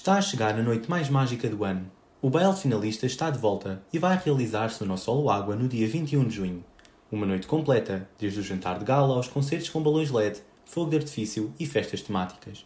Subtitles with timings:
[0.00, 1.90] Está a chegar a noite mais mágica do ano.
[2.22, 5.88] O baile finalista está de volta e vai realizar-se no nosso Solo Água no dia
[5.88, 6.64] 21 de junho.
[7.10, 10.98] Uma noite completa, desde o jantar de gala aos concertos com balões LED, fogo de
[10.98, 12.64] artifício e festas temáticas.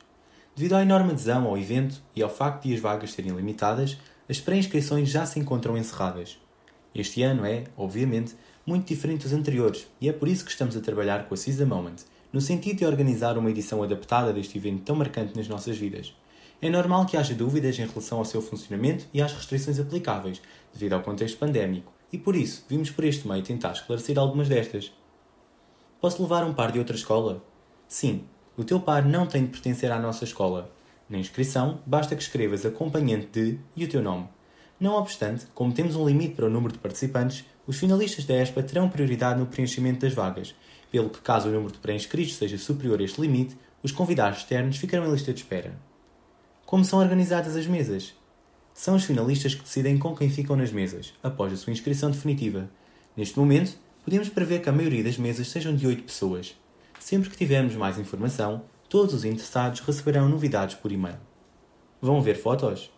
[0.55, 3.97] Devido à enorme adesão ao evento e ao facto de as vagas serem limitadas,
[4.29, 6.39] as pré-inscrições já se encontram encerradas.
[6.95, 8.37] Este ano é, obviamente,
[8.67, 11.65] muito diferente dos anteriores e é por isso que estamos a trabalhar com a Seize
[11.65, 11.97] Moment,
[12.31, 16.15] no sentido de organizar uma edição adaptada deste evento tão marcante nas nossas vidas.
[16.65, 20.41] É normal que haja dúvidas em relação ao seu funcionamento e às restrições aplicáveis,
[20.73, 24.93] devido ao contexto pandémico, e por isso vimos por este meio tentar esclarecer algumas destas.
[26.01, 27.43] Posso levar um par de outra escola?
[27.89, 28.23] Sim,
[28.57, 30.71] o teu par não tem de pertencer à nossa escola.
[31.11, 34.29] Na inscrição, basta que escrevas acompanhante de e o teu nome.
[34.79, 38.63] Não obstante, como temos um limite para o número de participantes, os finalistas da ESPA
[38.63, 40.55] terão prioridade no preenchimento das vagas,
[40.93, 44.77] pelo que, caso o número de pré-inscritos seja superior a este limite, os convidados externos
[44.77, 45.75] ficarão em lista de espera.
[46.73, 48.15] Como são organizadas as mesas?
[48.73, 52.67] São os finalistas que decidem com quem ficam nas mesas, após a sua inscrição definitiva.
[53.15, 56.57] Neste momento, podemos prever que a maioria das mesas sejam de 8 pessoas.
[56.99, 61.19] Sempre que tivermos mais informação, todos os interessados receberão novidades por e-mail.
[62.01, 62.91] Vão ver fotos?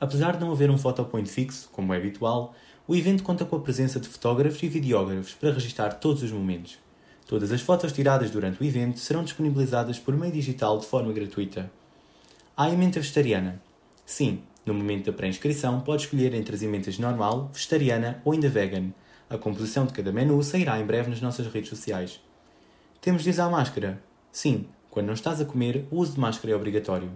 [0.00, 2.56] Apesar de não haver um fotopoint fixo, como é habitual,
[2.88, 6.76] o evento conta com a presença de fotógrafos e videógrafos para registrar todos os momentos.
[7.24, 11.70] Todas as fotos tiradas durante o evento serão disponibilizadas por meio digital de forma gratuita.
[12.62, 13.60] Há emenda vegetariana.
[14.06, 18.92] Sim, no momento da pré-inscrição pode escolher entre as emendas normal, vegetariana ou ainda vegan.
[19.28, 22.20] A composição de cada menu sairá em breve nas nossas redes sociais.
[23.00, 24.00] Temos de usar máscara?
[24.30, 27.10] Sim, quando não estás a comer, o uso de máscara é obrigatório.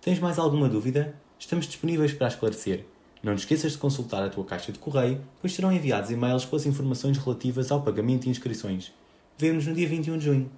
[0.00, 1.14] Tens mais alguma dúvida?
[1.38, 2.84] Estamos disponíveis para esclarecer.
[3.22, 6.56] Não te esqueças de consultar a tua caixa de correio, pois serão enviados e-mails com
[6.56, 8.92] as informações relativas ao pagamento e inscrições.
[9.38, 10.50] Vemo-nos no dia 21 de junho.